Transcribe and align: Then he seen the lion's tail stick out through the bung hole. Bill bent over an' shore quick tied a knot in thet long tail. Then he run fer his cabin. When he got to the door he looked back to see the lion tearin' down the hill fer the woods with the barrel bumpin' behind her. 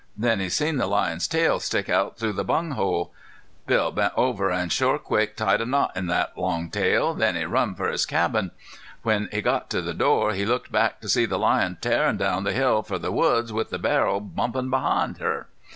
Then 0.17 0.39
he 0.39 0.49
seen 0.49 0.77
the 0.77 0.87
lion's 0.87 1.27
tail 1.27 1.59
stick 1.59 1.87
out 1.87 2.17
through 2.17 2.33
the 2.33 2.43
bung 2.43 2.71
hole. 2.71 3.13
Bill 3.67 3.91
bent 3.91 4.13
over 4.17 4.49
an' 4.49 4.69
shore 4.69 4.97
quick 4.97 5.35
tied 5.37 5.61
a 5.61 5.65
knot 5.67 5.91
in 5.95 6.07
thet 6.07 6.35
long 6.35 6.71
tail. 6.71 7.13
Then 7.13 7.35
he 7.35 7.45
run 7.45 7.75
fer 7.75 7.87
his 7.91 8.07
cabin. 8.07 8.49
When 9.03 9.29
he 9.31 9.43
got 9.43 9.69
to 9.69 9.81
the 9.83 9.93
door 9.93 10.33
he 10.33 10.43
looked 10.43 10.71
back 10.71 11.01
to 11.01 11.07
see 11.07 11.27
the 11.27 11.37
lion 11.37 11.77
tearin' 11.81 12.17
down 12.17 12.45
the 12.45 12.51
hill 12.53 12.81
fer 12.81 12.97
the 12.97 13.11
woods 13.11 13.53
with 13.53 13.69
the 13.69 13.77
barrel 13.77 14.19
bumpin' 14.19 14.71
behind 14.71 15.19
her. 15.19 15.47